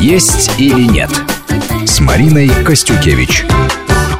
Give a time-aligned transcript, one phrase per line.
[0.00, 1.10] «Есть или нет»
[1.84, 3.44] с Мариной Костюкевич.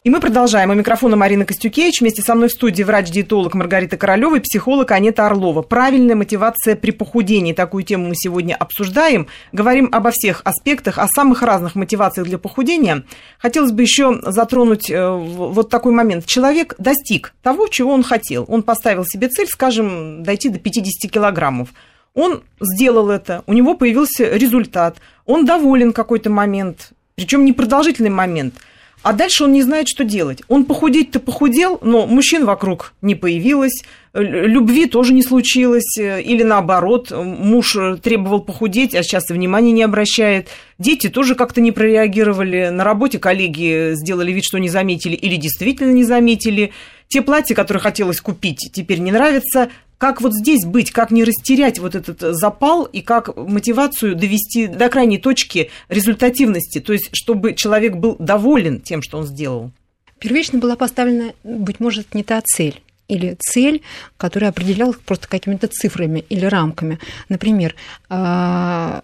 [0.03, 0.69] И мы продолжаем.
[0.69, 2.03] У микрофона Марина Костюкевич.
[2.03, 5.63] Вместе со мной в студии врач-диетолог Маргарита Королева и психолог Анета Орлова.
[5.63, 7.55] Правильная мотивация при похудении.
[7.55, 9.27] Такую тему мы сегодня обсуждаем.
[9.53, 13.05] Говорим обо всех аспектах, о самых разных мотивациях для похудения.
[13.39, 16.27] Хотелось бы еще затронуть э, вот такой момент.
[16.27, 18.45] Человек достиг того, чего он хотел.
[18.49, 21.71] Он поставил себе цель, скажем, дойти до 50 килограммов.
[22.15, 28.55] Он сделал это, у него появился результат, он доволен какой-то момент, причем непродолжительный момент–
[29.03, 30.43] а дальше он не знает, что делать.
[30.49, 33.83] Он похудеть-то похудел, но мужчин вокруг не появилось,
[34.13, 40.49] любви тоже не случилось, или наоборот, муж требовал похудеть, а сейчас и внимания не обращает.
[40.79, 45.93] Дети тоже как-то не прореагировали, на работе коллеги сделали вид, что не заметили или действительно
[45.93, 46.73] не заметили.
[47.09, 49.71] Те платья, которые хотелось купить, теперь не нравятся.
[50.01, 54.89] Как вот здесь быть, как не растерять вот этот запал и как мотивацию довести до
[54.89, 59.73] крайней точки результативности, то есть чтобы человек был доволен тем, что он сделал?
[60.19, 62.81] Первично была поставлена, быть может, не та цель
[63.11, 63.83] или цель,
[64.17, 66.99] которая определялась просто какими-то цифрами или рамками.
[67.29, 67.75] Например,
[68.09, 69.03] а,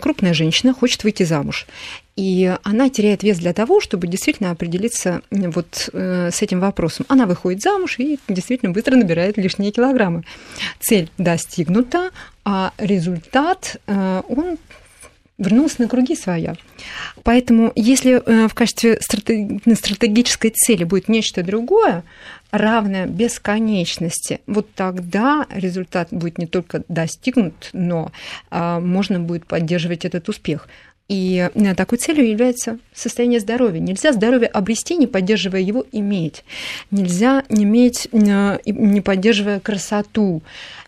[0.00, 1.66] крупная женщина хочет выйти замуж,
[2.16, 7.06] и она теряет вес для того, чтобы действительно определиться вот э, с этим вопросом.
[7.08, 10.24] Она выходит замуж и действительно быстро набирает лишние килограммы.
[10.78, 12.10] Цель достигнута,
[12.44, 14.58] а результат, э, он
[15.38, 16.54] вернулся на круги своя.
[17.22, 22.04] Поэтому если э, в качестве стратегической цели будет нечто другое,
[22.50, 28.12] равное бесконечности, вот тогда результат будет не только достигнут, но
[28.50, 30.68] а, можно будет поддерживать этот успех.
[31.08, 33.80] И э, такой целью является состояние здоровья.
[33.80, 36.44] Нельзя здоровье обрести, не поддерживая его, иметь.
[36.90, 40.42] Нельзя иметь, э, не поддерживая красоту.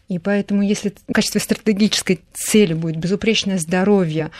[0.08, 4.30] И поэтому, если в качестве стратегической цели будет безупречное здоровье,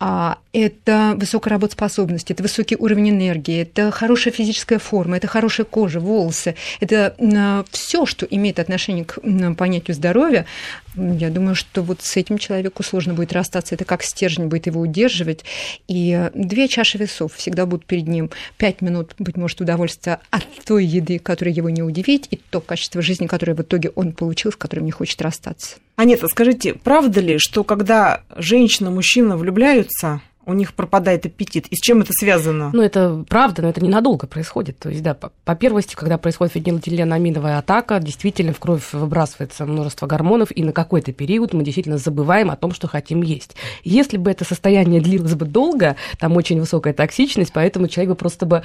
[0.00, 6.00] а это высокая работоспособность, это высокий уровень энергии, это хорошая физическая форма, это хорошая кожа,
[6.00, 9.18] волосы, это а, все, что имеет отношение к
[9.56, 10.46] понятию здоровья,
[10.96, 13.74] я думаю, что вот с этим человеку сложно будет расстаться.
[13.74, 15.44] Это как стержень будет его удерживать.
[15.88, 18.30] И две чаши весов всегда будут перед ним.
[18.56, 23.02] Пять минут, быть может, удовольствия от той еды, которая его не удивит, и то качество
[23.02, 25.76] жизни, которое в итоге он получил, с которым не хочет расстаться.
[25.96, 31.66] А нет, скажите, правда ли, что когда женщина, мужчина влюбляются, у них пропадает аппетит.
[31.68, 32.70] И с чем это связано?
[32.72, 34.78] Ну, это правда, но это ненадолго происходит.
[34.78, 40.06] То есть, да, по, по первости, когда происходит фенилэтиленаминовая атака, действительно в кровь выбрасывается множество
[40.06, 43.56] гормонов, и на какой-то период мы действительно забываем о том, что хотим есть.
[43.82, 48.46] Если бы это состояние длилось бы долго, там очень высокая токсичность, поэтому человек бы просто
[48.46, 48.62] бы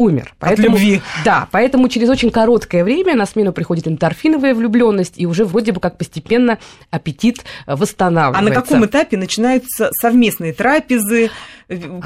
[0.00, 0.34] умер.
[0.38, 1.02] Поэтому, От любви.
[1.24, 5.80] Да, поэтому через очень короткое время на смену приходит эндорфиновая влюбленность, и уже вроде бы
[5.80, 6.58] как постепенно
[6.90, 8.40] аппетит восстанавливается.
[8.40, 11.30] А на каком этапе начинаются совместные трапезы,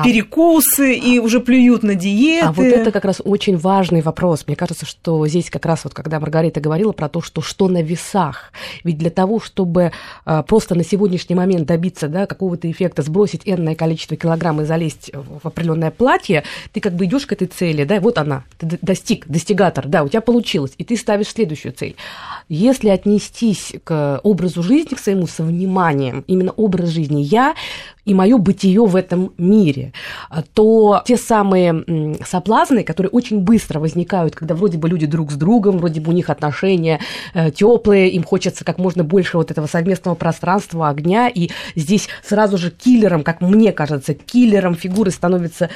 [0.04, 2.46] перекусы, а, и уже плюют на диеты?
[2.46, 4.44] А вот это как раз очень важный вопрос.
[4.46, 7.82] Мне кажется, что здесь как раз вот когда Маргарита говорила про то, что что на
[7.82, 8.52] весах.
[8.84, 9.92] Ведь для того, чтобы
[10.24, 15.10] а, просто на сегодняшний момент добиться да, какого-то эффекта, сбросить энное количество килограмм и залезть
[15.12, 18.78] в определенное платье, ты как бы идешь к этой цели, цели, да, вот она, ты
[18.82, 21.96] достиг, достигатор, да, у тебя получилось, и ты ставишь следующую цель.
[22.48, 27.54] Если отнестись к образу жизни, к своему со вниманием, именно образ жизни я
[28.04, 29.53] и мое бытие в этом мире,
[30.54, 35.78] то те самые соблазны, которые очень быстро возникают, когда вроде бы люди друг с другом,
[35.78, 37.00] вроде бы у них отношения
[37.34, 42.58] э, теплые, им хочется как можно больше вот этого совместного пространства, огня, и здесь сразу
[42.58, 45.70] же киллером, как мне кажется, киллером фигуры становится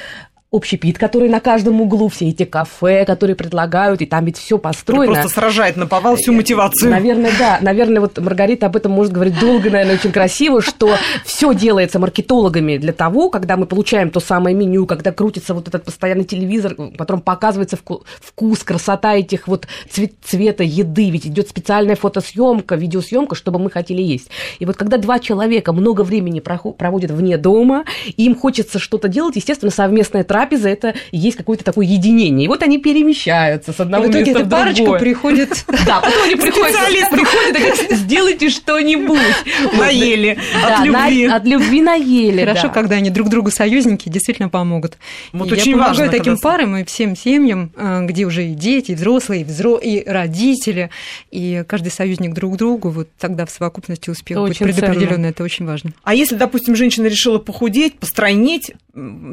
[0.51, 5.13] общепит, который на каждом углу, все эти кафе, которые предлагают, и там ведь все построено.
[5.13, 6.91] Это просто сражает на повал всю мотивацию.
[6.91, 7.59] Наверное, да.
[7.61, 12.79] Наверное, вот Маргарита об этом может говорить долго, наверное, очень красиво, что все делается маркетологами
[12.79, 17.21] для того, когда мы получаем то самое меню, когда крутится вот этот постоянный телевизор, потом
[17.21, 23.71] показывается вкус, красота этих вот цвет, цвета еды, ведь идет специальная фотосъемка, видеосъемка, чтобы мы
[23.71, 24.31] хотели есть.
[24.61, 27.85] И вот когда два человека много времени проводят вне дома,
[28.17, 32.45] им хочется что-то делать, естественно, совместная трапеза трапеза это есть какое-то такое единение.
[32.45, 34.65] И вот они перемещаются с одного в итоге места в другое.
[34.65, 35.65] парочка приходит...
[35.87, 36.77] Да, потом они приходят,
[37.11, 39.19] приходят и говорят, сделайте что-нибудь.
[39.79, 41.27] Наели от любви.
[41.27, 44.99] От любви наели, Хорошо, когда они друг другу союзники, действительно помогут.
[45.33, 48.95] Вот очень Я помогаю таким парам и всем семьям, э, где уже и дети, и
[48.95, 50.91] взрослые, и родители,
[51.31, 55.93] и каждый союзник друг другу, вот тогда в совокупности успех быть предопределенный, это очень важно.
[56.03, 58.73] А если, допустим, женщина решила похудеть, постройнеть,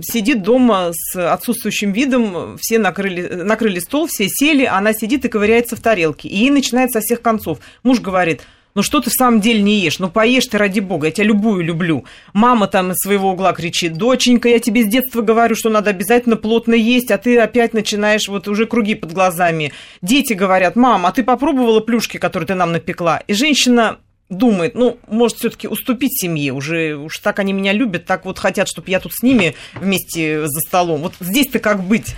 [0.02, 5.76] сидит дома с отсутствующим видом, все накрыли, накрыли стол, все сели, она сидит и ковыряется
[5.76, 6.28] в тарелке.
[6.30, 7.60] И ей начинает со всех концов.
[7.84, 8.42] Муж говорит,
[8.76, 10.00] ну что ты в самом деле не ешь?
[10.00, 12.04] Ну поешь ты ради бога, я тебя любую люблю.
[12.34, 16.36] Мама там из своего угла кричит, доченька, я тебе с детства говорю, что надо обязательно
[16.36, 19.72] плотно есть, а ты опять начинаешь вот уже круги под глазами.
[20.02, 23.22] Дети говорят, мам, а ты попробовала плюшки, которые ты нам напекла?
[23.28, 24.00] И женщина
[24.30, 28.68] думает, ну, может, все-таки уступить семье, уже уж так они меня любят, так вот хотят,
[28.68, 31.02] чтобы я тут с ними вместе за столом.
[31.02, 32.16] Вот здесь-то как быть?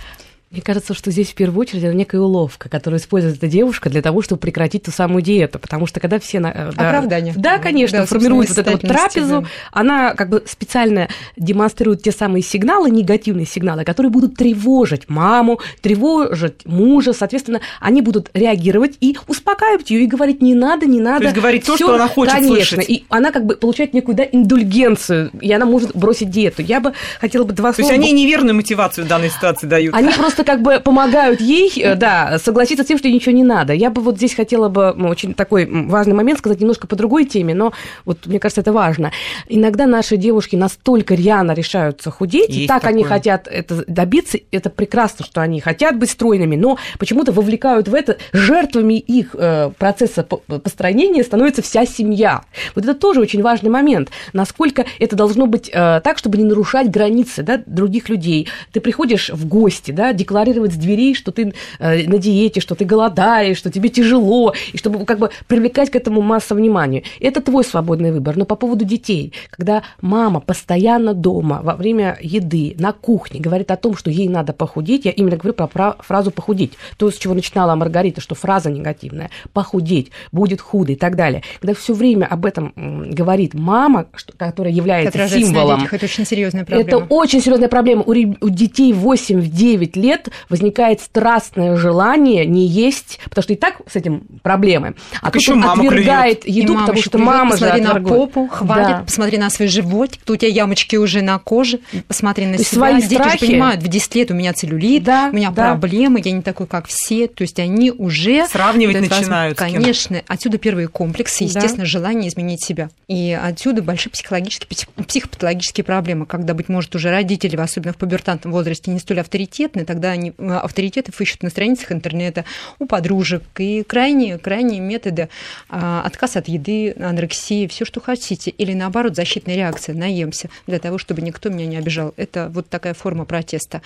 [0.50, 4.02] Мне кажется, что здесь в первую очередь это некая уловка, которую использует эта девушка для
[4.02, 6.40] того, чтобы прекратить ту самую диету, потому что когда все...
[6.40, 7.34] Да, Оправдание.
[7.36, 9.48] Да, конечно, да, формируют вот эту вот трапезу, да.
[9.74, 16.66] она как бы специально демонстрирует те самые сигналы, негативные сигналы, которые будут тревожить маму, тревожить
[16.66, 21.20] мужа, соответственно, они будут реагировать и успокаивать ее и говорить, не надо, не надо.
[21.20, 22.90] То есть говорить то, что она хочет конечно, слышать.
[22.90, 26.62] и она как бы получает некую да, индульгенцию, и она может бросить диету.
[26.62, 27.90] Я бы хотела бы два слова...
[27.90, 29.94] То есть они неверную мотивацию в данной ситуации дают.
[29.94, 33.44] Они просто как бы помогают ей, э, да, согласиться с тем, что ей ничего не
[33.44, 33.74] надо.
[33.74, 37.54] Я бы вот здесь хотела бы очень такой важный момент сказать немножко по другой теме,
[37.54, 37.74] но
[38.06, 39.12] вот мне кажется, это важно.
[39.50, 42.96] Иногда наши девушки настолько рьяно решаются худеть, Есть так такое.
[42.96, 47.94] они хотят это добиться, это прекрасно, что они хотят быть стройными, но почему-то вовлекают в
[47.94, 52.44] это жертвами их э, процесса построения становится вся семья.
[52.74, 54.12] Вот это тоже очень важный момент.
[54.32, 58.48] Насколько это должно быть э, так, чтобы не нарушать границы да, других людей.
[58.72, 62.84] Ты приходишь в гости, да, декларировать с дверей, что ты э, на диете, что ты
[62.84, 67.04] голодаешь, что тебе тяжело, и чтобы как бы привлекать к этому массу внимания.
[67.22, 68.36] Это твой свободный выбор.
[68.36, 73.78] Но по поводу детей, когда мама постоянно дома во время еды на кухне говорит о
[73.78, 77.76] том, что ей надо похудеть, я именно говорю про фразу «похудеть», то, с чего начинала
[77.76, 81.44] Маргарита, что фраза негативная, «похудеть», «будет худо» и так далее.
[81.62, 82.74] Когда все время об этом
[83.12, 84.08] говорит мама,
[84.38, 85.80] которая является символом.
[85.80, 86.88] Детях, это очень серьезная проблема.
[86.88, 88.04] Это очень серьезная проблема.
[88.04, 93.78] У, у детей 8-9 лет лет возникает страстное желание не есть, потому что и так
[93.88, 94.96] с этим проблемы.
[95.22, 96.64] А тут он отвергает клюет.
[96.64, 99.04] еду, потому что мама посмотри же Посмотри на попу, хватит, да.
[99.06, 102.78] посмотри на свой живот, тут у тебя ямочки уже на коже, посмотри на то себя.
[102.78, 103.46] Свои Дети страхи...
[103.46, 105.72] же понимают, в 10 лет у меня целлюлит, да, у меня да.
[105.72, 107.28] проблемы, я не такой, как все.
[107.28, 108.48] То есть они уже...
[108.48, 109.58] Сравнивать начинают.
[109.58, 110.22] Конечно.
[110.28, 111.86] Отсюда первые комплексы, естественно, да.
[111.86, 112.90] желание изменить себя.
[113.08, 118.92] И отсюда большие психологические, психопатологические проблемы, когда, быть может, уже родители, особенно в пубертантном возрасте,
[118.92, 122.46] не столь авторитетны, тогда они э, авторитетов ищут на страницах интернета
[122.80, 123.44] у подружек.
[123.58, 125.30] И крайние, крайние методы
[125.70, 128.52] а, отказ от еды, анорексии, все, что хотите.
[128.52, 132.14] Или наоборот, защитная реакция, наемся, для того, чтобы никто меня не обижал.
[132.18, 133.82] Это вот такая форма протеста.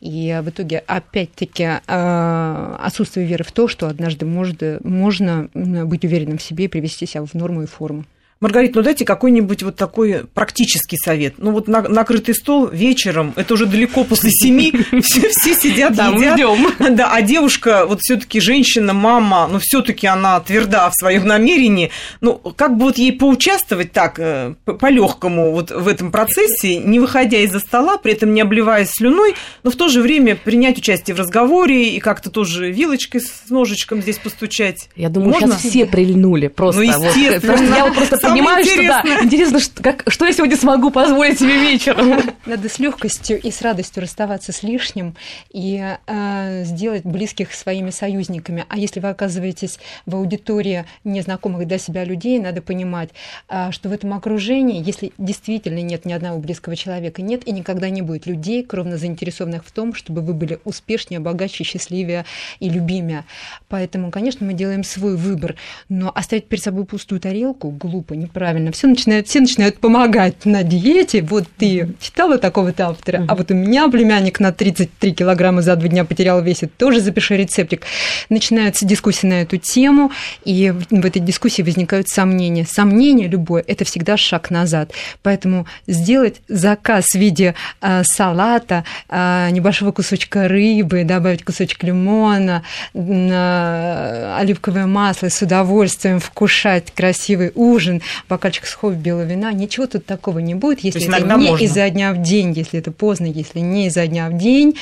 [0.00, 6.38] И в итоге, опять-таки, а, отсутствие веры в то, что однажды может, можно быть уверенным
[6.38, 8.04] в себе и привести себя в норму и форму.
[8.44, 11.36] Маргарита, ну дайте какой-нибудь вот такой практический совет.
[11.38, 14.70] Ну вот на, накрытый стол вечером, это уже далеко после семи,
[15.02, 16.36] все, все сидят, да, едят.
[16.94, 21.26] Да, а девушка, вот все таки женщина, мама, ну все таки она тверда в своем
[21.26, 21.90] намерении.
[22.20, 27.38] Ну, как бы вот ей поучаствовать так, э, по-легкому вот в этом процессе, не выходя
[27.38, 31.18] из-за стола, при этом не обливаясь слюной, но в то же время принять участие в
[31.18, 34.90] разговоре и как-то тоже вилочкой с ножичком здесь постучать.
[34.96, 35.54] Я думаю, Можно?
[35.54, 36.82] сейчас все прильнули просто.
[36.82, 37.56] Ну, естественно.
[37.56, 41.38] Вот, я вот просто понимаю, что да, интересно, что, как, что я сегодня смогу позволить
[41.38, 42.20] себе вечером.
[42.46, 45.16] Надо с легкостью и с радостью расставаться с лишним
[45.52, 48.64] и э, сделать близких своими союзниками.
[48.68, 53.10] А если вы оказываетесь в аудитории незнакомых для себя людей, надо понимать,
[53.48, 57.90] э, что в этом окружении, если действительно нет ни одного близкого человека, нет и никогда
[57.90, 62.24] не будет людей, кровно заинтересованных в том, чтобы вы были успешнее, богаче, счастливее
[62.60, 63.24] и любимее.
[63.68, 65.56] Поэтому, конечно, мы делаем свой выбор,
[65.88, 68.72] но оставить перед собой пустую тарелку глупо глупо, неправильно.
[68.72, 71.22] Все начинают, все начинают помогать на диете.
[71.22, 73.26] Вот ты читала такого-то автора, mm-hmm.
[73.28, 77.36] а вот у меня племянник на 33 килограмма за два дня потерял весит, тоже запиши
[77.36, 77.82] рецептик.
[78.28, 80.10] Начинаются дискуссии на эту тему,
[80.44, 82.66] и в этой дискуссии возникают сомнения.
[82.66, 84.92] Сомнение любое– это всегда шаг назад.
[85.22, 92.62] Поэтому сделать заказ в виде э, салата, э, небольшого кусочка рыбы, добавить кусочек лимона,
[92.94, 100.06] э, оливковое масло, с удовольствием вкушать красивый ужин, бокальчик с хобби белого вина, ничего тут
[100.06, 101.64] такого не будет, если это не можно.
[101.64, 104.76] изо дня в день, если это поздно, если не изо дня в день.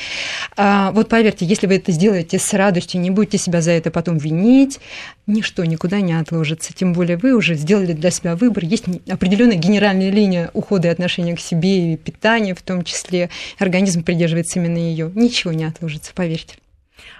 [0.55, 4.17] А, вот поверьте, если вы это сделаете с радостью, не будете себя за это потом
[4.17, 4.79] винить,
[5.27, 6.73] ничто никуда не отложится.
[6.73, 8.63] Тем более вы уже сделали для себя выбор.
[8.65, 13.29] Есть определенная генеральная линия ухода и отношения к себе и питания в том числе.
[13.59, 15.11] Организм придерживается именно ее.
[15.15, 16.55] Ничего не отложится, поверьте.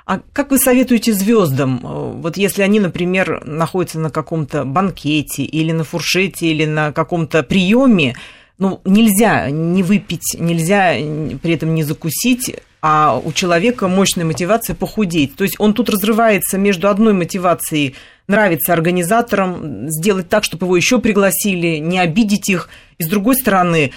[0.06, 5.72] А как вы советуете звездам, э, вот если они, например, находятся на каком-то банкете или
[5.72, 8.16] на фуршете или на каком-то приеме,
[8.58, 10.94] ну, нельзя не выпить, нельзя
[11.42, 15.36] при этом не закусить, а у человека мощная мотивация похудеть.
[15.36, 17.96] То есть он тут разрывается между одной мотивацией
[18.28, 22.70] нравится организаторам, сделать так, чтобы его еще пригласили, не обидеть их.
[22.98, 23.92] И с другой стороны,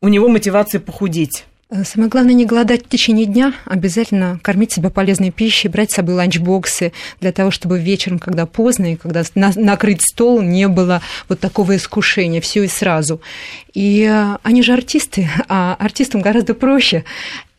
[0.00, 1.44] у него мотивация похудеть.
[1.70, 5.94] Э, самое главное не голодать в течение дня, обязательно кормить себя полезной пищей, брать с
[5.94, 11.00] собой ланчбоксы для того, чтобы вечером, когда поздно и когда на, накрыть стол, не было
[11.28, 13.20] вот такого искушения, все и сразу.
[13.72, 17.04] И э, они же артисты, а артистам гораздо проще.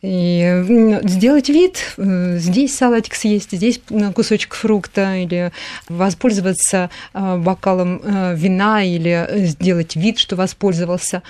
[0.02, 3.80] И сделать вид, э, здесь салатик съесть, здесь
[4.16, 5.52] кусочек фрукта, или
[5.88, 11.22] воспользоваться э, бокалом э, вина, или сделать вид, что воспользовался.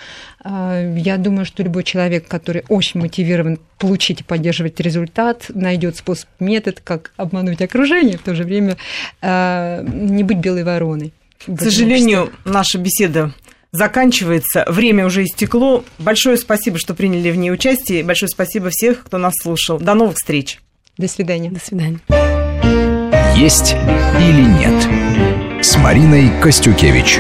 [0.45, 6.81] Я думаю, что любой человек, который очень мотивирован получить и поддерживать результат, найдет способ, метод,
[6.83, 8.77] как обмануть окружение, в то же время
[9.23, 11.13] не быть белой вороной.
[11.47, 13.33] К сожалению, наша беседа
[13.73, 14.65] заканчивается.
[14.69, 15.85] Время уже истекло.
[15.99, 18.05] Большое спасибо, что приняли в ней участие.
[18.05, 19.79] Большое спасибо всех, кто нас слушал.
[19.79, 20.61] До новых встреч.
[20.99, 21.51] До свидания.
[21.51, 21.99] До свидания.
[23.37, 23.73] Есть
[24.21, 27.19] или нет с Мариной Костюкевич.